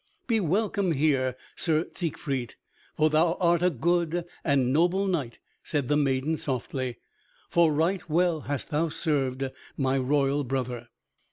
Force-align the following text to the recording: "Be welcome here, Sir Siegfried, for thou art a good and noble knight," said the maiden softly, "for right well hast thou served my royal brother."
"Be 0.25 0.39
welcome 0.39 0.93
here, 0.93 1.35
Sir 1.55 1.85
Siegfried, 1.93 2.55
for 2.97 3.11
thou 3.11 3.33
art 3.39 3.61
a 3.61 3.69
good 3.69 4.25
and 4.43 4.73
noble 4.73 5.05
knight," 5.05 5.37
said 5.61 5.89
the 5.89 5.95
maiden 5.95 6.37
softly, 6.37 6.97
"for 7.51 7.71
right 7.71 8.09
well 8.09 8.39
hast 8.41 8.71
thou 8.71 8.89
served 8.89 9.47
my 9.77 9.99
royal 9.99 10.43
brother." 10.43 10.89